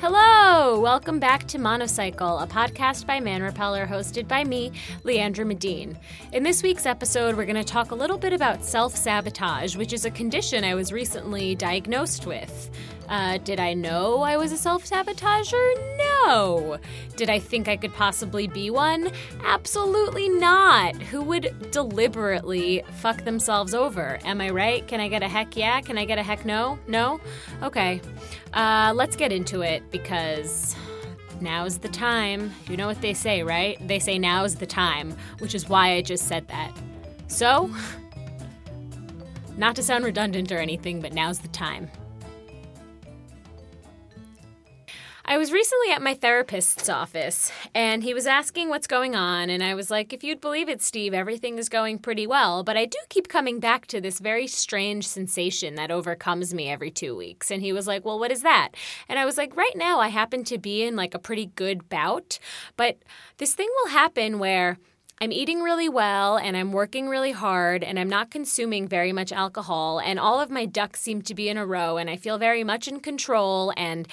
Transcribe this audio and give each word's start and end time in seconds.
Hello! 0.00 0.80
Welcome 0.80 1.20
back 1.20 1.46
to 1.48 1.58
Monocycle, 1.58 2.38
a 2.38 2.46
podcast 2.46 3.06
by 3.06 3.20
Man 3.20 3.42
Repeller 3.42 3.86
hosted 3.86 4.26
by 4.26 4.44
me, 4.44 4.72
Leandra 5.04 5.46
Medine. 5.46 5.98
In 6.32 6.42
this 6.42 6.62
week's 6.62 6.86
episode, 6.86 7.36
we're 7.36 7.44
going 7.44 7.54
to 7.56 7.62
talk 7.62 7.90
a 7.90 7.94
little 7.94 8.16
bit 8.16 8.32
about 8.32 8.64
self 8.64 8.96
sabotage, 8.96 9.76
which 9.76 9.92
is 9.92 10.06
a 10.06 10.10
condition 10.10 10.64
I 10.64 10.74
was 10.74 10.90
recently 10.90 11.54
diagnosed 11.54 12.24
with. 12.24 12.70
Uh, 13.10 13.36
did 13.44 13.60
I 13.60 13.74
know 13.74 14.22
I 14.22 14.38
was 14.38 14.52
a 14.52 14.56
self 14.56 14.88
sabotager? 14.88 15.98
No. 15.98 16.09
Did 17.16 17.30
I 17.30 17.38
think 17.38 17.68
I 17.68 17.76
could 17.76 17.92
possibly 17.94 18.46
be 18.46 18.70
one? 18.70 19.10
Absolutely 19.44 20.28
not. 20.28 20.94
Who 20.96 21.22
would 21.22 21.70
deliberately 21.70 22.82
fuck 23.00 23.24
themselves 23.24 23.74
over? 23.74 24.18
Am 24.24 24.40
I 24.40 24.50
right? 24.50 24.86
Can 24.86 25.00
I 25.00 25.08
get 25.08 25.22
a 25.22 25.28
heck 25.28 25.56
yeah? 25.56 25.80
Can 25.80 25.98
I 25.98 26.04
get 26.04 26.18
a 26.18 26.22
heck 26.22 26.44
no? 26.44 26.78
No? 26.86 27.20
Okay. 27.62 28.00
Uh, 28.52 28.92
let's 28.94 29.16
get 29.16 29.32
into 29.32 29.62
it 29.62 29.90
because 29.90 30.76
now's 31.40 31.78
the 31.78 31.88
time. 31.88 32.52
You 32.68 32.76
know 32.76 32.86
what 32.86 33.00
they 33.00 33.14
say, 33.14 33.42
right? 33.42 33.76
They 33.86 33.98
say 33.98 34.18
now's 34.18 34.56
the 34.56 34.66
time, 34.66 35.16
which 35.38 35.54
is 35.54 35.68
why 35.68 35.92
I 35.92 36.02
just 36.02 36.28
said 36.28 36.46
that. 36.48 36.76
So, 37.28 37.70
not 39.56 39.76
to 39.76 39.82
sound 39.82 40.04
redundant 40.04 40.52
or 40.52 40.58
anything, 40.58 41.00
but 41.00 41.12
now's 41.12 41.38
the 41.38 41.48
time. 41.48 41.90
I 45.24 45.38
was 45.38 45.52
recently 45.52 45.92
at 45.92 46.02
my 46.02 46.14
therapist's 46.14 46.88
office 46.88 47.52
and 47.74 48.02
he 48.02 48.14
was 48.14 48.26
asking 48.26 48.68
what's 48.68 48.86
going 48.86 49.14
on. 49.14 49.50
And 49.50 49.62
I 49.62 49.74
was 49.74 49.90
like, 49.90 50.12
if 50.12 50.24
you'd 50.24 50.40
believe 50.40 50.68
it, 50.68 50.82
Steve, 50.82 51.12
everything 51.14 51.58
is 51.58 51.68
going 51.68 51.98
pretty 51.98 52.26
well. 52.26 52.62
But 52.62 52.76
I 52.76 52.86
do 52.86 52.98
keep 53.08 53.28
coming 53.28 53.60
back 53.60 53.86
to 53.88 54.00
this 54.00 54.18
very 54.18 54.46
strange 54.46 55.06
sensation 55.06 55.74
that 55.74 55.90
overcomes 55.90 56.54
me 56.54 56.68
every 56.68 56.90
two 56.90 57.16
weeks. 57.16 57.50
And 57.50 57.62
he 57.62 57.72
was 57.72 57.86
like, 57.86 58.04
well, 58.04 58.18
what 58.18 58.32
is 58.32 58.42
that? 58.42 58.70
And 59.08 59.18
I 59.18 59.24
was 59.24 59.36
like, 59.36 59.56
right 59.56 59.76
now, 59.76 60.00
I 60.00 60.08
happen 60.08 60.44
to 60.44 60.58
be 60.58 60.82
in 60.82 60.96
like 60.96 61.14
a 61.14 61.18
pretty 61.18 61.46
good 61.54 61.88
bout. 61.88 62.38
But 62.76 62.98
this 63.38 63.54
thing 63.54 63.68
will 63.82 63.90
happen 63.90 64.38
where. 64.38 64.78
I'm 65.22 65.32
eating 65.32 65.60
really 65.60 65.90
well 65.90 66.38
and 66.38 66.56
I'm 66.56 66.72
working 66.72 67.06
really 67.06 67.32
hard 67.32 67.84
and 67.84 67.98
I'm 67.98 68.08
not 68.08 68.30
consuming 68.30 68.88
very 68.88 69.12
much 69.12 69.32
alcohol 69.32 70.00
and 70.00 70.18
all 70.18 70.40
of 70.40 70.48
my 70.48 70.64
ducks 70.64 71.02
seem 71.02 71.20
to 71.20 71.34
be 71.34 71.50
in 71.50 71.58
a 71.58 71.66
row 71.66 71.98
and 71.98 72.08
I 72.08 72.16
feel 72.16 72.38
very 72.38 72.64
much 72.64 72.88
in 72.88 73.00
control 73.00 73.74
and 73.76 74.08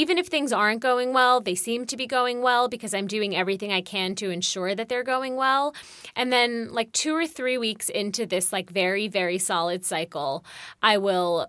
even 0.00 0.16
if 0.16 0.28
things 0.28 0.50
aren't 0.50 0.80
going 0.80 1.12
well, 1.12 1.42
they 1.42 1.54
seem 1.54 1.84
to 1.84 1.94
be 1.94 2.06
going 2.06 2.40
well 2.40 2.68
because 2.68 2.94
I'm 2.94 3.06
doing 3.06 3.36
everything 3.36 3.70
I 3.70 3.82
can 3.82 4.14
to 4.14 4.30
ensure 4.30 4.74
that 4.74 4.88
they're 4.88 5.04
going 5.04 5.36
well. 5.36 5.74
And 6.16 6.32
then, 6.32 6.72
like, 6.72 6.90
two 6.92 7.14
or 7.14 7.26
three 7.26 7.58
weeks 7.58 7.90
into 7.90 8.24
this, 8.24 8.50
like, 8.50 8.70
very, 8.70 9.08
very 9.08 9.36
solid 9.36 9.84
cycle, 9.84 10.42
I 10.82 10.96
will 10.96 11.46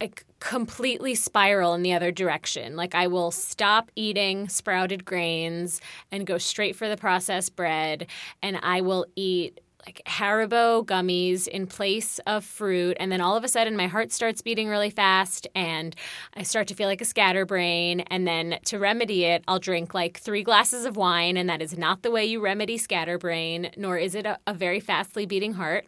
like 0.00 0.24
completely 0.38 1.14
spiral 1.14 1.74
in 1.74 1.82
the 1.82 1.92
other 1.92 2.10
direction. 2.10 2.74
Like 2.74 2.94
I 2.94 3.06
will 3.06 3.30
stop 3.30 3.90
eating 3.94 4.48
sprouted 4.48 5.04
grains 5.04 5.82
and 6.10 6.26
go 6.26 6.38
straight 6.38 6.74
for 6.74 6.88
the 6.88 6.96
processed 6.96 7.54
bread 7.54 8.06
and 8.42 8.58
I 8.62 8.80
will 8.80 9.04
eat 9.14 9.60
like 9.86 10.02
Haribo 10.06 10.84
gummies 10.84 11.48
in 11.48 11.66
place 11.66 12.18
of 12.26 12.44
fruit. 12.44 12.96
And 13.00 13.10
then 13.10 13.20
all 13.20 13.36
of 13.36 13.44
a 13.44 13.48
sudden, 13.48 13.76
my 13.76 13.86
heart 13.86 14.12
starts 14.12 14.42
beating 14.42 14.68
really 14.68 14.90
fast 14.90 15.46
and 15.54 15.94
I 16.34 16.42
start 16.42 16.68
to 16.68 16.74
feel 16.74 16.88
like 16.88 17.00
a 17.00 17.04
scatterbrain. 17.04 18.00
And 18.00 18.26
then 18.26 18.58
to 18.66 18.78
remedy 18.78 19.24
it, 19.24 19.42
I'll 19.48 19.58
drink 19.58 19.94
like 19.94 20.18
three 20.18 20.42
glasses 20.42 20.84
of 20.84 20.96
wine. 20.96 21.36
And 21.36 21.48
that 21.48 21.62
is 21.62 21.76
not 21.76 22.02
the 22.02 22.10
way 22.10 22.24
you 22.24 22.40
remedy 22.40 22.78
scatterbrain, 22.78 23.70
nor 23.76 23.98
is 23.98 24.14
it 24.14 24.26
a, 24.26 24.38
a 24.46 24.54
very 24.54 24.80
fastly 24.80 25.26
beating 25.26 25.54
heart. 25.54 25.86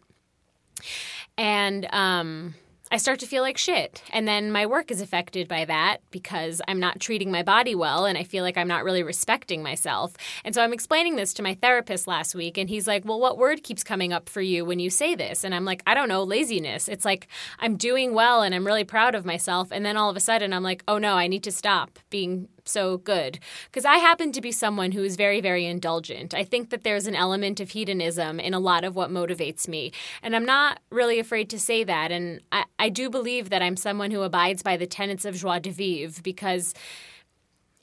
And, 1.37 1.87
um, 1.93 2.55
I 2.93 2.97
start 2.97 3.19
to 3.21 3.25
feel 3.25 3.41
like 3.41 3.57
shit. 3.57 4.03
And 4.11 4.27
then 4.27 4.51
my 4.51 4.67
work 4.67 4.91
is 4.91 5.01
affected 5.01 5.47
by 5.47 5.65
that 5.65 6.01
because 6.11 6.61
I'm 6.67 6.79
not 6.79 6.99
treating 6.99 7.31
my 7.31 7.41
body 7.41 7.73
well 7.73 8.05
and 8.05 8.19
I 8.19 8.23
feel 8.23 8.43
like 8.43 8.55
I'm 8.55 8.67
not 8.67 8.83
really 8.83 9.01
respecting 9.01 9.63
myself. 9.63 10.13
And 10.45 10.53
so 10.53 10.61
I'm 10.61 10.73
explaining 10.73 11.15
this 11.15 11.33
to 11.33 11.41
my 11.41 11.55
therapist 11.55 12.05
last 12.05 12.35
week 12.35 12.55
and 12.55 12.69
he's 12.69 12.87
like, 12.87 13.03
Well, 13.03 13.19
what 13.19 13.39
word 13.39 13.63
keeps 13.63 13.83
coming 13.83 14.13
up 14.13 14.29
for 14.29 14.41
you 14.41 14.63
when 14.63 14.77
you 14.77 14.91
say 14.91 15.15
this? 15.15 15.43
And 15.43 15.55
I'm 15.55 15.65
like, 15.65 15.81
I 15.87 15.95
don't 15.95 16.07
know, 16.07 16.21
laziness. 16.21 16.87
It's 16.87 17.03
like 17.03 17.27
I'm 17.57 17.77
doing 17.77 18.13
well 18.13 18.43
and 18.43 18.53
I'm 18.53 18.63
really 18.63 18.83
proud 18.83 19.15
of 19.15 19.25
myself. 19.25 19.69
And 19.71 19.83
then 19.83 19.97
all 19.97 20.11
of 20.11 20.15
a 20.15 20.19
sudden 20.19 20.53
I'm 20.53 20.61
like, 20.61 20.83
Oh 20.87 20.99
no, 20.99 21.15
I 21.15 21.25
need 21.25 21.41
to 21.45 21.51
stop 21.51 21.97
being 22.11 22.47
so 22.65 22.97
good 22.97 23.39
because 23.65 23.85
I 23.85 23.97
happen 23.97 24.31
to 24.31 24.41
be 24.41 24.51
someone 24.51 24.91
who 24.91 25.03
is 25.03 25.15
very, 25.15 25.41
very 25.41 25.65
indulgent. 25.65 26.33
I 26.33 26.43
think 26.43 26.69
that 26.69 26.83
there's 26.83 27.07
an 27.07 27.15
element 27.15 27.59
of 27.59 27.71
hedonism 27.71 28.39
in 28.39 28.53
a 28.53 28.59
lot 28.59 28.83
of 28.83 28.95
what 28.95 29.09
motivates 29.09 29.67
me. 29.67 29.91
And 30.21 30.35
I'm 30.35 30.45
not 30.45 30.79
really 30.89 31.19
afraid 31.19 31.49
to 31.51 31.59
say 31.59 31.83
that. 31.83 32.11
And 32.11 32.41
I, 32.51 32.65
I 32.79 32.89
do 32.89 33.09
believe 33.09 33.49
that 33.49 33.61
I'm 33.61 33.77
someone 33.77 34.11
who 34.11 34.21
abides 34.21 34.63
by 34.63 34.77
the 34.77 34.87
tenets 34.87 35.25
of 35.25 35.35
joie 35.35 35.59
de 35.59 35.71
vivre 35.71 36.21
because 36.23 36.73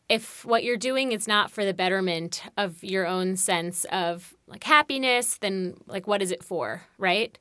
if 0.09 0.45
what 0.45 0.65
you're 0.65 0.77
doing 0.77 1.13
is 1.13 1.29
not 1.29 1.53
for 1.53 1.65
the 1.65 1.73
betterment 1.73 2.43
of 2.57 2.83
your 2.83 3.07
own 3.07 3.37
sense 3.37 3.87
of 3.93 4.35
like 4.49 4.65
happiness, 4.65 5.39
then 5.39 5.77
like 5.87 6.09
what 6.09 6.21
is 6.21 6.33
it 6.33 6.43
for, 6.43 6.83
right? 6.99 7.39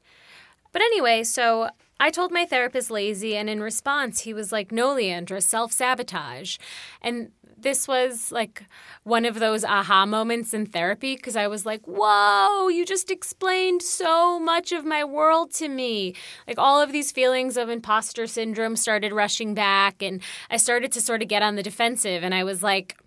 But 0.72 0.84
anyway, 0.84 1.24
so 1.24 1.70
I 2.00 2.12
told 2.12 2.32
my 2.32 2.46
therapist 2.46 2.90
lazy, 2.90 3.36
and 3.36 3.50
in 3.50 3.62
response, 3.62 4.22
he 4.22 4.34
was 4.34 4.52
like, 4.52 4.72
No, 4.72 4.96
Leandra, 4.96 5.42
self 5.42 5.72
sabotage. 5.72 6.58
And 7.02 7.32
this 7.62 7.88
was 7.88 8.32
like 8.32 8.64
one 9.04 9.26
of 9.26 9.40
those 9.40 9.66
aha 9.66 10.06
moments 10.06 10.54
in 10.54 10.66
therapy 10.66 11.16
because 11.16 11.36
I 11.36 11.48
was 11.48 11.66
like, 11.66 11.82
Whoa, 11.86 12.70
you 12.70 12.86
just 12.86 13.12
explained 13.12 13.82
so 13.82 14.40
much 14.40 14.72
of 14.72 14.86
my 14.86 15.04
world 15.04 15.54
to 15.56 15.68
me. 15.68 16.16
Like 16.48 16.58
all 16.58 16.82
of 16.82 16.92
these 16.92 17.12
feelings 17.12 17.58
of 17.58 17.70
imposter 17.70 18.28
syndrome 18.28 18.76
started 18.76 19.12
rushing 19.12 19.54
back, 19.54 20.02
and 20.02 20.22
I 20.50 20.58
started 20.58 20.92
to 20.94 21.02
sort 21.02 21.22
of 21.22 21.28
get 21.28 21.44
on 21.44 21.56
the 21.56 21.64
defensive, 21.64 22.24
and 22.24 22.34
I 22.34 22.44
was 22.44 22.64
like, 22.64 22.98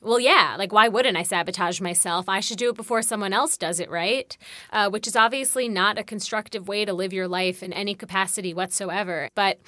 well, 0.00 0.20
yeah, 0.20 0.56
like 0.58 0.72
why 0.72 0.88
wouldn't 0.88 1.16
I 1.16 1.22
sabotage 1.22 1.80
myself? 1.80 2.28
I 2.28 2.40
should 2.40 2.58
do 2.58 2.70
it 2.70 2.76
before 2.76 3.02
someone 3.02 3.32
else 3.32 3.56
does 3.56 3.80
it, 3.80 3.90
right? 3.90 4.36
Uh, 4.72 4.90
which 4.90 5.06
is 5.06 5.16
obviously 5.16 5.68
not 5.68 5.98
a 5.98 6.04
constructive 6.04 6.68
way 6.68 6.84
to 6.84 6.92
live 6.92 7.12
your 7.12 7.28
life 7.28 7.62
in 7.62 7.72
any 7.72 7.94
capacity 7.94 8.52
whatsoever. 8.52 9.30
But 9.34 9.58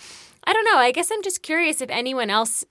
I 0.44 0.52
don't 0.52 0.64
know. 0.64 0.76
I 0.76 0.92
guess 0.92 1.10
I'm 1.10 1.22
just 1.22 1.42
curious 1.42 1.80
if 1.80 1.90
anyone 1.90 2.30
else 2.30 2.64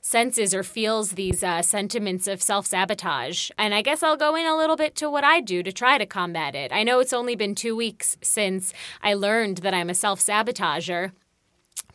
senses 0.00 0.54
or 0.54 0.62
feels 0.62 1.12
these 1.12 1.42
uh, 1.42 1.62
sentiments 1.62 2.26
of 2.26 2.42
self 2.42 2.66
sabotage. 2.66 3.50
And 3.58 3.74
I 3.74 3.82
guess 3.82 4.02
I'll 4.02 4.16
go 4.16 4.34
in 4.34 4.46
a 4.46 4.56
little 4.56 4.76
bit 4.76 4.94
to 4.96 5.10
what 5.10 5.24
I 5.24 5.40
do 5.40 5.62
to 5.62 5.72
try 5.72 5.98
to 5.98 6.06
combat 6.06 6.54
it. 6.54 6.72
I 6.72 6.82
know 6.82 7.00
it's 7.00 7.12
only 7.12 7.36
been 7.36 7.54
two 7.54 7.76
weeks 7.76 8.16
since 8.22 8.72
I 9.02 9.14
learned 9.14 9.58
that 9.58 9.74
I'm 9.74 9.90
a 9.90 9.94
self 9.94 10.20
sabotager, 10.20 11.12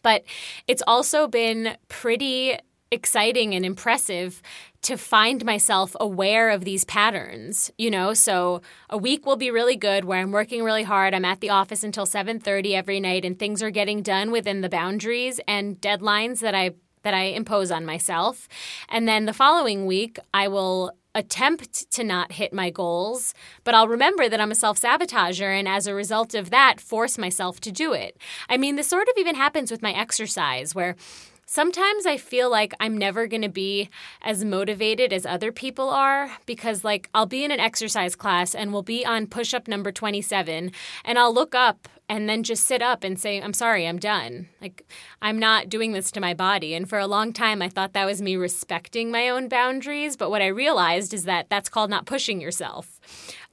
but 0.01 0.23
it's 0.67 0.83
also 0.87 1.27
been 1.27 1.77
pretty 1.87 2.57
exciting 2.91 3.55
and 3.55 3.66
impressive 3.66 4.41
to 4.85 4.97
find 4.97 5.44
myself 5.44 5.96
aware 6.00 6.50
of 6.50 6.63
these 6.63 6.85
patterns 6.85 7.72
you 7.78 7.90
know? 7.90 8.13
So 8.13 8.62
a 8.90 8.97
week 8.97 9.25
will 9.25 9.35
be 9.35 9.51
really 9.51 9.75
good 9.75 10.06
where 10.06 10.19
i'm 10.19 10.31
working 10.31 10.63
really 10.63 10.84
hard. 10.84 11.13
I'm 11.13 11.25
at 11.25 11.41
the 11.41 11.50
office 11.50 11.84
until 11.84 12.06
7:30 12.06 12.73
every 12.75 13.00
night 13.00 13.25
and 13.25 13.38
things 13.38 13.62
are 13.63 13.72
getting 13.72 14.01
done 14.01 14.31
within 14.31 14.62
the 14.62 14.69
boundaries 14.69 15.40
and 15.47 15.79
deadlines 15.81 16.40
that 16.40 16.56
i 16.56 16.72
that 17.03 17.13
i 17.13 17.23
impose 17.23 17.72
on 17.72 17.85
myself. 17.85 18.47
And 18.90 19.07
then 19.07 19.25
the 19.25 19.34
following 19.34 19.85
week 19.85 20.18
i 20.34 20.47
will 20.47 20.91
attempt 21.16 21.90
to 21.91 22.03
not 22.03 22.34
hit 22.34 22.53
my 22.53 22.69
goals, 22.69 23.34
but 23.63 23.73
I'll 23.73 23.88
remember 23.88 24.28
that 24.28 24.41
I'm 24.41 24.52
a 24.52 24.56
self 24.56 24.79
sabotager 24.79 25.57
and 25.57 25.67
as 25.67 25.88
a 25.88 25.96
result 25.96 26.35
of 26.35 26.50
that, 26.50 26.81
force 26.81 27.17
myself 27.17 27.59
to 27.62 27.72
do 27.72 27.94
it. 27.94 28.17
I 28.50 28.57
mean, 28.57 28.75
this 28.75 28.90
sort 28.90 29.07
of 29.07 29.16
even 29.17 29.35
happens 29.35 29.72
with 29.72 29.81
my 29.81 29.94
exercise 29.94 30.75
where 30.75 30.96
sometimes 31.45 32.06
I 32.06 32.17
feel 32.17 32.50
like 32.50 32.73
I'm 32.79 32.97
never 32.97 33.28
going 33.28 33.41
to 33.41 33.50
be 33.50 33.89
as 34.22 34.44
motivated 34.44 35.13
as 35.13 35.25
other 35.25 35.51
people 35.51 35.89
are 35.89 36.31
because, 36.45 36.83
like, 36.83 37.09
I'll 37.13 37.25
be 37.25 37.44
in 37.44 37.51
an 37.51 37.59
exercise 37.59 38.16
class 38.16 38.56
and 38.56 38.73
we'll 38.73 38.81
be 38.81 39.06
on 39.06 39.28
push 39.28 39.53
up 39.53 39.67
number 39.67 39.91
27, 39.91 40.72
and 41.03 41.19
I'll 41.19 41.34
look 41.34 41.55
up 41.55 41.88
and 42.07 42.29
then 42.29 42.44
just 42.44 42.67
sit 42.67 42.81
up 42.81 43.03
and 43.03 43.19
say, 43.19 43.41
I'm 43.41 43.53
sorry, 43.53 43.88
I'm 43.88 43.97
done. 43.97 44.47
Like, 44.61 44.85
I'm 45.22 45.39
not 45.39 45.69
doing 45.69 45.94
this 45.94 46.11
to 46.11 46.19
my 46.19 46.34
body. 46.34 46.75
And 46.75 46.88
for 46.88 47.00
a 47.00 47.07
long 47.07 47.34
time, 47.34 47.61
I 47.61 47.69
thought 47.69 47.94
that 47.94 48.05
was 48.05 48.22
me 48.22 48.35
respecting 48.35 49.09
my 49.09 49.29
own 49.29 49.47
boundaries. 49.47 50.16
But 50.16 50.29
what 50.29 50.41
I 50.41 50.47
realized 50.47 51.14
is 51.14 51.23
that 51.23 51.49
that's 51.49 51.69
called 51.69 51.90
not 51.90 52.05
pushing 52.05 52.40
yourself. 52.40 52.99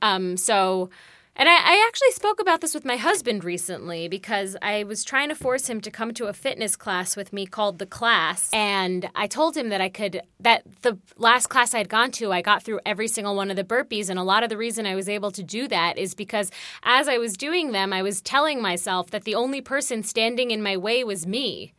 Um, 0.02 0.36
so, 0.36 0.90
and 1.34 1.48
I, 1.48 1.54
I, 1.54 1.86
actually 1.88 2.10
spoke 2.10 2.40
about 2.40 2.60
this 2.60 2.74
with 2.74 2.84
my 2.84 2.96
husband 2.96 3.42
recently 3.42 4.06
because 4.06 4.54
I 4.60 4.84
was 4.84 5.02
trying 5.02 5.30
to 5.30 5.34
force 5.34 5.66
him 5.66 5.80
to 5.80 5.90
come 5.90 6.12
to 6.14 6.26
a 6.26 6.34
fitness 6.34 6.76
class 6.76 7.16
with 7.16 7.32
me 7.32 7.46
called 7.46 7.78
The 7.78 7.86
Class. 7.86 8.50
And 8.52 9.08
I 9.14 9.26
told 9.28 9.56
him 9.56 9.70
that 9.70 9.80
I 9.80 9.88
could, 9.88 10.20
that 10.40 10.62
the 10.82 10.98
last 11.16 11.46
class 11.46 11.74
I'd 11.74 11.88
gone 11.88 12.10
to, 12.12 12.32
I 12.32 12.42
got 12.42 12.62
through 12.62 12.80
every 12.84 13.08
single 13.08 13.34
one 13.34 13.50
of 13.50 13.56
the 13.56 13.64
burpees. 13.64 14.10
And 14.10 14.18
a 14.18 14.22
lot 14.22 14.42
of 14.42 14.50
the 14.50 14.58
reason 14.58 14.84
I 14.84 14.94
was 14.94 15.08
able 15.08 15.30
to 15.30 15.42
do 15.42 15.66
that 15.68 15.96
is 15.96 16.14
because 16.14 16.50
as 16.82 17.08
I 17.08 17.16
was 17.16 17.38
doing 17.38 17.72
them, 17.72 17.94
I 17.94 18.02
was 18.02 18.20
telling 18.20 18.60
myself 18.60 19.10
that 19.10 19.24
the 19.24 19.34
only 19.34 19.62
person 19.62 20.02
standing 20.02 20.50
in 20.50 20.62
my 20.62 20.76
way 20.76 21.02
was 21.02 21.26
me. 21.26 21.72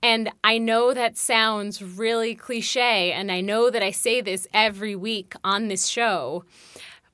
And 0.00 0.30
I 0.44 0.58
know 0.58 0.94
that 0.94 1.18
sounds 1.18 1.82
really 1.82 2.36
cliche, 2.36 3.10
and 3.10 3.32
I 3.32 3.40
know 3.40 3.68
that 3.68 3.82
I 3.82 3.90
say 3.90 4.20
this 4.20 4.46
every 4.54 4.94
week 4.94 5.34
on 5.42 5.66
this 5.66 5.88
show 5.88 6.44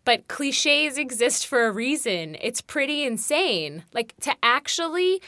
but 0.05 0.29
cliches 0.29 0.99
exist 0.99 1.47
for 1.47 1.67
a 1.67 1.73
reason. 1.73 2.37
It's 2.41 2.61
pretty 2.61 3.05
insane. 3.05 3.85
Like 3.93 4.15
to 4.21 4.35
actually 4.43 5.23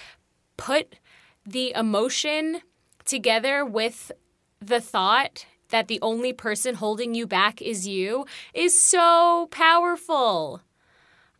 put 0.56 0.96
the 1.44 1.73
emotion 1.75 2.61
together 3.05 3.64
with 3.64 4.12
the 4.61 4.81
thought 4.81 5.46
that 5.70 5.88
the 5.88 6.00
only 6.02 6.32
person 6.32 6.76
holding 6.76 7.14
you 7.14 7.26
back 7.26 7.61
is 7.61 7.87
you 7.87 8.26
is 8.55 8.81
so 8.81 9.49
powerful. 9.50 10.61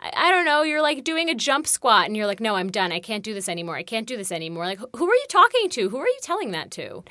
I, 0.01 0.13
I 0.15 0.31
don't 0.31 0.45
know, 0.45 0.63
you're 0.63 0.83
like 0.83 1.05
doing 1.05 1.29
a 1.29 1.35
jump 1.35 1.67
squat 1.67 2.07
and 2.07 2.17
you're 2.17 2.27
like, 2.27 2.41
no, 2.41 2.55
I'm 2.55 2.71
done. 2.71 2.93
I 2.93 3.01
can't 3.01 3.25
do 3.25 3.35
this 3.35 3.49
anymore. 3.49 3.77
I 3.77 3.83
can't 3.83 4.07
do 4.07 4.17
this 4.17 4.33
anymore. 4.33 4.67
Like, 4.67 4.81
who 4.97 5.09
are 5.09 5.15
you 5.15 5.27
talking 5.29 5.69
to? 5.71 5.89
Who 5.89 5.99
are 5.99 6.07
you 6.07 6.19
telling 6.23 6.51
that 6.53 6.71
to? 6.73 7.05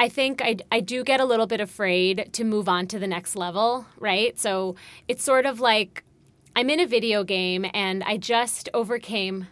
I 0.00 0.08
think 0.08 0.40
I, 0.40 0.56
I 0.72 0.80
do 0.80 1.04
get 1.04 1.20
a 1.20 1.26
little 1.26 1.46
bit 1.46 1.60
afraid 1.60 2.30
to 2.32 2.42
move 2.42 2.70
on 2.70 2.86
to 2.86 2.98
the 2.98 3.06
next 3.06 3.36
level, 3.36 3.84
right? 3.98 4.38
So 4.40 4.76
it's 5.08 5.22
sort 5.22 5.44
of 5.44 5.60
like 5.60 6.04
I'm 6.56 6.70
in 6.70 6.80
a 6.80 6.86
video 6.86 7.22
game 7.22 7.66
and 7.74 8.02
I 8.04 8.16
just 8.16 8.70
overcame 8.72 9.46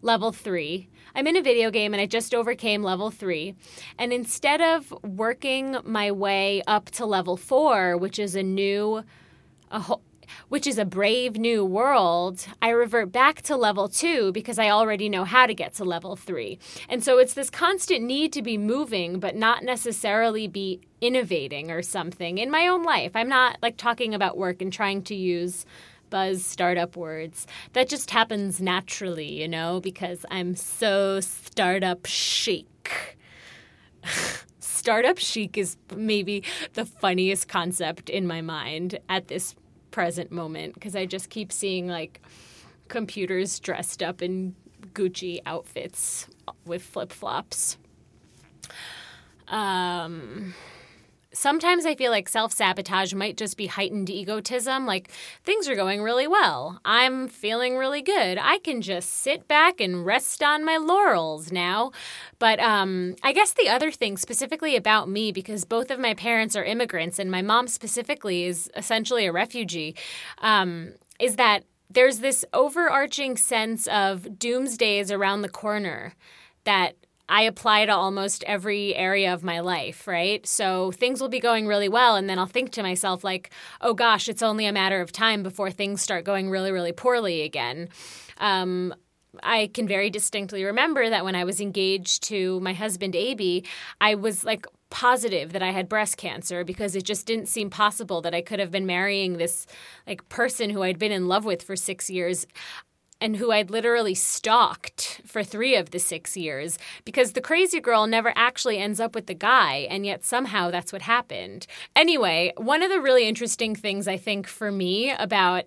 level 0.00 0.32
three. 0.32 0.88
I'm 1.14 1.28
in 1.28 1.36
a 1.36 1.40
video 1.40 1.70
game 1.70 1.94
and 1.94 2.00
I 2.00 2.06
just 2.06 2.34
overcame 2.34 2.82
level 2.82 3.12
three. 3.12 3.54
And 3.96 4.12
instead 4.12 4.60
of 4.60 4.92
working 5.04 5.76
my 5.84 6.10
way 6.10 6.62
up 6.66 6.86
to 6.92 7.06
level 7.06 7.36
four, 7.36 7.96
which 7.96 8.18
is 8.18 8.34
a 8.34 8.42
new, 8.42 9.04
a 9.70 9.78
whole, 9.78 10.02
which 10.48 10.66
is 10.66 10.78
a 10.78 10.84
brave 10.84 11.36
new 11.36 11.64
world, 11.64 12.46
I 12.60 12.70
revert 12.70 13.12
back 13.12 13.42
to 13.42 13.56
level 13.56 13.88
two 13.88 14.32
because 14.32 14.58
I 14.58 14.70
already 14.70 15.08
know 15.08 15.24
how 15.24 15.46
to 15.46 15.54
get 15.54 15.74
to 15.74 15.84
level 15.84 16.16
three. 16.16 16.58
And 16.88 17.02
so 17.02 17.18
it's 17.18 17.34
this 17.34 17.50
constant 17.50 18.02
need 18.04 18.32
to 18.32 18.42
be 18.42 18.58
moving, 18.58 19.18
but 19.18 19.36
not 19.36 19.64
necessarily 19.64 20.48
be 20.48 20.80
innovating 21.00 21.70
or 21.70 21.82
something 21.82 22.38
in 22.38 22.50
my 22.50 22.66
own 22.68 22.82
life. 22.82 23.12
I'm 23.14 23.28
not 23.28 23.58
like 23.62 23.76
talking 23.76 24.14
about 24.14 24.36
work 24.36 24.62
and 24.62 24.72
trying 24.72 25.02
to 25.02 25.14
use 25.14 25.66
buzz 26.10 26.44
startup 26.44 26.94
words. 26.96 27.46
That 27.72 27.88
just 27.88 28.10
happens 28.10 28.60
naturally, 28.60 29.32
you 29.32 29.48
know, 29.48 29.80
because 29.80 30.24
I'm 30.30 30.54
so 30.54 31.20
startup 31.20 32.06
chic. 32.06 33.18
startup 34.82 35.16
chic 35.16 35.56
is 35.56 35.76
maybe 35.94 36.44
the 36.74 36.84
funniest 36.84 37.48
concept 37.48 38.10
in 38.10 38.26
my 38.26 38.40
mind 38.40 38.98
at 39.08 39.28
this 39.28 39.54
present 39.92 40.32
moment 40.32 40.74
because 40.74 40.96
I 40.96 41.06
just 41.06 41.30
keep 41.30 41.52
seeing 41.52 41.86
like 41.86 42.20
computers 42.88 43.60
dressed 43.60 44.02
up 44.02 44.20
in 44.20 44.56
Gucci 44.92 45.40
outfits 45.46 46.26
with 46.66 46.82
flip 46.82 47.12
flops. 47.12 47.78
Um, 49.46 50.54
sometimes 51.32 51.86
I 51.86 51.94
feel 51.94 52.10
like 52.10 52.28
self 52.28 52.52
sabotage 52.52 53.14
might 53.14 53.36
just 53.36 53.56
be 53.56 53.66
heightened 53.66 54.10
egotism. 54.10 54.86
Like, 54.86 55.10
things 55.44 55.68
are 55.68 55.74
going 55.74 56.02
really 56.02 56.26
well. 56.26 56.80
I'm 56.84 57.28
feeling 57.28 57.76
really 57.76 58.02
good. 58.02 58.38
I 58.40 58.58
can 58.58 58.82
just 58.82 59.08
sit 59.08 59.48
back 59.48 59.80
and 59.80 60.04
rest 60.04 60.42
on 60.42 60.64
my 60.64 60.76
laurels 60.76 61.50
now. 61.52 61.92
But 62.38 62.60
um, 62.60 63.16
I 63.22 63.32
guess 63.32 63.52
the 63.52 63.68
other 63.68 63.90
thing, 63.90 64.16
specifically 64.16 64.76
about 64.76 65.08
me, 65.08 65.32
because 65.32 65.64
both 65.64 65.90
of 65.90 65.98
my 65.98 66.14
parents 66.14 66.56
are 66.56 66.64
immigrants 66.64 67.18
and 67.18 67.30
my 67.30 67.42
mom 67.42 67.68
specifically 67.68 68.44
is 68.44 68.70
essentially 68.76 69.26
a 69.26 69.32
refugee, 69.32 69.94
um, 70.38 70.94
is 71.18 71.36
that 71.36 71.64
there's 71.90 72.18
this 72.18 72.44
overarching 72.52 73.36
sense 73.36 73.86
of 73.88 74.38
doomsday 74.38 74.98
is 74.98 75.12
around 75.12 75.42
the 75.42 75.48
corner 75.48 76.14
that 76.64 76.96
I 77.28 77.42
apply 77.42 77.86
to 77.86 77.92
almost 77.94 78.44
every 78.44 78.94
area 78.94 79.32
of 79.32 79.42
my 79.42 79.60
life, 79.60 80.06
right? 80.06 80.46
So 80.46 80.90
things 80.92 81.20
will 81.20 81.28
be 81.28 81.40
going 81.40 81.66
really 81.66 81.88
well. 81.88 82.16
And 82.16 82.28
then 82.28 82.38
I'll 82.38 82.46
think 82.46 82.72
to 82.72 82.82
myself, 82.82 83.24
like, 83.24 83.50
oh 83.80 83.94
gosh, 83.94 84.28
it's 84.28 84.42
only 84.42 84.66
a 84.66 84.72
matter 84.72 85.00
of 85.00 85.12
time 85.12 85.42
before 85.42 85.70
things 85.70 86.02
start 86.02 86.24
going 86.24 86.50
really, 86.50 86.72
really 86.72 86.92
poorly 86.92 87.42
again. 87.42 87.88
Um, 88.38 88.94
I 89.42 89.70
can 89.72 89.88
very 89.88 90.10
distinctly 90.10 90.62
remember 90.64 91.08
that 91.08 91.24
when 91.24 91.34
I 91.34 91.44
was 91.44 91.60
engaged 91.60 92.22
to 92.24 92.60
my 92.60 92.74
husband, 92.74 93.14
Abie, 93.14 93.64
I 94.00 94.14
was 94.14 94.44
like, 94.44 94.66
positive 94.92 95.54
that 95.54 95.62
I 95.62 95.70
had 95.70 95.88
breast 95.88 96.18
cancer 96.18 96.64
because 96.64 96.94
it 96.94 97.04
just 97.04 97.26
didn't 97.26 97.48
seem 97.48 97.70
possible 97.70 98.20
that 98.20 98.34
I 98.34 98.42
could 98.42 98.60
have 98.60 98.70
been 98.70 98.84
marrying 98.84 99.38
this 99.38 99.66
like 100.06 100.28
person 100.28 100.68
who 100.68 100.82
I'd 100.82 100.98
been 100.98 101.10
in 101.10 101.28
love 101.28 101.46
with 101.46 101.62
for 101.62 101.76
6 101.76 102.10
years 102.10 102.46
and 103.22 103.36
who 103.36 103.52
I'd 103.52 103.70
literally 103.70 104.14
stalked 104.14 105.20
for 105.24 105.44
three 105.44 105.76
of 105.76 105.92
the 105.92 106.00
six 106.00 106.36
years 106.36 106.76
because 107.04 107.32
the 107.32 107.40
crazy 107.40 107.80
girl 107.80 108.08
never 108.08 108.32
actually 108.34 108.78
ends 108.78 108.98
up 108.98 109.14
with 109.14 109.26
the 109.26 109.34
guy, 109.34 109.86
and 109.88 110.04
yet 110.04 110.24
somehow 110.24 110.70
that's 110.72 110.92
what 110.92 111.02
happened. 111.02 111.66
Anyway, 111.94 112.52
one 112.56 112.82
of 112.82 112.90
the 112.90 113.00
really 113.00 113.28
interesting 113.28 113.76
things 113.76 114.08
I 114.08 114.16
think 114.16 114.48
for 114.48 114.72
me 114.72 115.12
about 115.12 115.64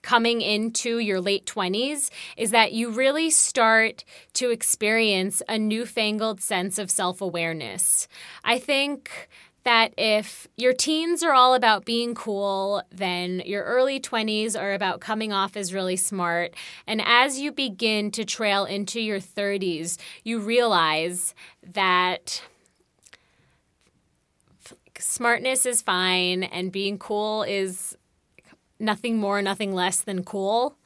coming 0.00 0.40
into 0.40 0.98
your 0.98 1.20
late 1.20 1.44
20s 1.46 2.10
is 2.36 2.52
that 2.52 2.72
you 2.72 2.90
really 2.90 3.28
start 3.28 4.04
to 4.34 4.50
experience 4.50 5.42
a 5.48 5.58
newfangled 5.58 6.40
sense 6.40 6.78
of 6.78 6.90
self 6.90 7.20
awareness. 7.20 8.08
I 8.44 8.58
think 8.58 9.28
that 9.66 9.92
if 9.98 10.46
your 10.56 10.72
teens 10.72 11.24
are 11.24 11.32
all 11.32 11.54
about 11.54 11.84
being 11.84 12.14
cool, 12.14 12.82
then 12.92 13.42
your 13.44 13.64
early 13.64 13.98
20s 13.98 14.58
are 14.58 14.72
about 14.72 15.00
coming 15.00 15.32
off 15.32 15.56
as 15.56 15.74
really 15.74 15.96
smart. 15.96 16.54
And 16.86 17.02
as 17.04 17.40
you 17.40 17.50
begin 17.50 18.12
to 18.12 18.24
trail 18.24 18.64
into 18.64 19.00
your 19.00 19.18
30s, 19.18 19.98
you 20.22 20.38
realize 20.38 21.34
that 21.64 22.42
smartness 24.98 25.66
is 25.66 25.82
fine 25.82 26.44
and 26.44 26.70
being 26.70 26.96
cool 26.96 27.42
is 27.42 27.96
nothing 28.78 29.18
more, 29.18 29.42
nothing 29.42 29.74
less 29.74 30.00
than 30.00 30.22
cool. 30.22 30.76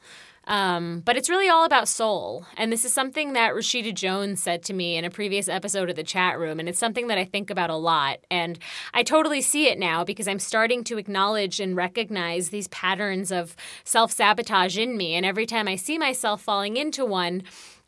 Um, 0.51 0.99
but 1.05 1.15
it's 1.15 1.29
really 1.29 1.47
all 1.47 1.63
about 1.63 1.87
soul. 1.87 2.45
And 2.57 2.73
this 2.73 2.83
is 2.83 2.91
something 2.91 3.31
that 3.33 3.53
Rashida 3.53 3.93
Jones 3.93 4.43
said 4.43 4.63
to 4.63 4.73
me 4.73 4.97
in 4.97 5.05
a 5.05 5.09
previous 5.09 5.47
episode 5.47 5.89
of 5.89 5.95
the 5.95 6.03
chat 6.03 6.37
room. 6.37 6.59
And 6.59 6.67
it's 6.67 6.77
something 6.77 7.07
that 7.07 7.17
I 7.17 7.23
think 7.23 7.49
about 7.49 7.69
a 7.69 7.77
lot. 7.77 8.19
And 8.29 8.59
I 8.93 9.01
totally 9.01 9.39
see 9.39 9.67
it 9.67 9.79
now 9.79 10.03
because 10.03 10.27
I'm 10.27 10.39
starting 10.39 10.83
to 10.83 10.97
acknowledge 10.97 11.61
and 11.61 11.73
recognize 11.73 12.49
these 12.49 12.67
patterns 12.67 13.31
of 13.31 13.55
self 13.85 14.11
sabotage 14.11 14.77
in 14.77 14.97
me. 14.97 15.13
And 15.13 15.25
every 15.25 15.45
time 15.45 15.69
I 15.69 15.77
see 15.77 15.97
myself 15.97 16.41
falling 16.41 16.75
into 16.75 17.05
one, 17.05 17.43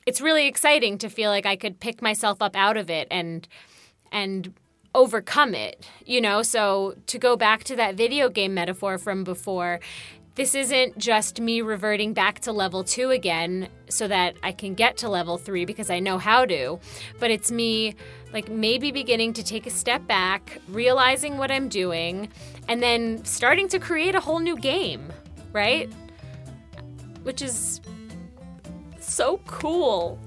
it's 0.05 0.21
really 0.21 0.47
exciting 0.47 0.97
to 0.99 1.09
feel 1.09 1.31
like 1.31 1.45
I 1.45 1.57
could 1.57 1.81
pick 1.81 2.01
myself 2.01 2.41
up 2.41 2.55
out 2.55 2.77
of 2.77 2.89
it 2.89 3.09
and 3.11 3.45
and 4.09 4.53
overcome 4.95 5.55
it 5.55 5.89
you 6.05 6.21
know 6.21 6.43
so 6.43 6.95
to 7.07 7.17
go 7.17 7.35
back 7.35 7.63
to 7.63 7.75
that 7.75 7.95
video 7.95 8.29
game 8.29 8.53
metaphor 8.53 8.99
from 8.99 9.23
before 9.23 9.79
this 10.35 10.55
isn't 10.55 10.97
just 10.97 11.39
me 11.39 11.61
reverting 11.61 12.13
back 12.13 12.39
to 12.41 12.51
level 12.51 12.83
two 12.83 13.11
again 13.11 13.67
so 13.87 14.07
that 14.07 14.35
I 14.41 14.51
can 14.51 14.73
get 14.73 14.97
to 14.97 15.09
level 15.09 15.37
three 15.37 15.65
because 15.65 15.91
I 15.91 15.99
know 15.99 16.17
how 16.17 16.45
to, 16.45 16.79
but 17.19 17.29
it's 17.29 17.51
me 17.51 17.95
like 18.33 18.49
maybe 18.49 18.91
beginning 18.91 19.33
to 19.33 19.43
take 19.43 19.67
a 19.67 19.69
step 19.69 20.07
back, 20.07 20.59
realizing 20.69 21.37
what 21.37 21.51
I'm 21.51 21.69
doing, 21.69 22.29
and 22.67 22.81
then 22.81 23.23
starting 23.25 23.67
to 23.69 23.79
create 23.79 24.15
a 24.15 24.19
whole 24.19 24.39
new 24.39 24.57
game, 24.57 25.13
right? 25.51 25.91
Which 27.21 27.43
is 27.43 27.79
so 28.99 29.39
cool. 29.45 30.19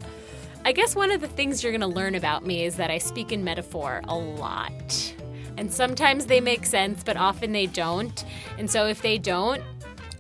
I 0.65 0.71
guess 0.71 0.95
one 0.95 1.11
of 1.11 1.21
the 1.21 1.29
things 1.29 1.65
you're 1.65 1.77
to 1.77 1.87
learn 1.87 2.15
about 2.15 2.47
me 2.47 2.65
is 2.65 2.77
that 2.77 2.91
I 2.91 2.99
speak 2.99 3.33
in 3.33 3.43
metaphor 3.43 4.03
a 4.05 4.15
lot. 4.17 5.15
And 5.59 5.73
sometimes 5.73 6.27
they 6.27 6.41
make 6.41 6.67
sense, 6.67 7.03
but 7.03 7.17
often 7.17 7.53
they 7.53 7.67
don't. 7.67 8.25
And 8.59 8.71
so 8.71 8.87
if 8.87 9.01
they 9.01 9.17
don't, 9.19 9.63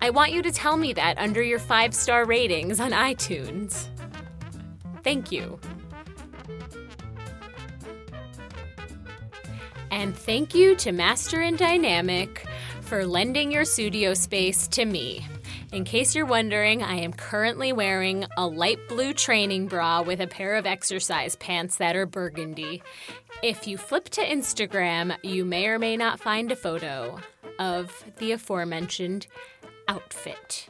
I 0.01 0.11
want 0.11 0.33
you 0.33 0.43
to 0.43 0.53
tell 0.53 0.77
me 0.77 0.93
that 0.93 1.19
under 1.19 1.43
your 1.43 1.59
five 1.59 1.95
star 1.95 2.25
ratings 2.25 2.81
on 2.81 2.93
iTunes. 2.93 3.89
Thank 5.03 5.33
you. 5.33 5.59
And 9.91 10.17
thank 10.17 10.55
you 10.55 10.77
to 10.77 10.93
Master 10.93 11.41
and 11.41 11.57
Dynamic 11.57 12.47
for 12.83 13.07
lending 13.07 13.51
your 13.51 13.65
studio 13.65 14.15
space 14.15 14.69
to 14.69 14.85
me. 14.85 15.27
In 15.73 15.85
case 15.85 16.15
you're 16.15 16.27
wondering, 16.27 16.83
I 16.83 16.97
am 16.97 17.13
currently 17.13 17.73
wearing 17.73 18.25
a 18.37 18.47
light 18.47 18.79
blue 18.89 19.13
training 19.13 19.67
bra 19.67 20.03
with 20.03 20.21
a 20.21 20.27
pair 20.27 20.55
of 20.55 20.67
exercise 20.67 21.35
pants 21.37 21.77
that 21.77 21.97
are 21.97 22.07
burgundy. 22.07 22.83
If 23.43 23.67
you 23.67 23.77
flip 23.77 24.09
to 24.11 24.21
Instagram, 24.25 25.17
you 25.23 25.45
may 25.45 25.67
or 25.67 25.79
may 25.79 25.97
not 25.97 26.21
find 26.21 26.53
a 26.53 26.57
photo 26.57 27.19
of 27.59 28.05
the 28.19 28.33
aforementioned 28.33 29.27
outfit. 29.89 30.69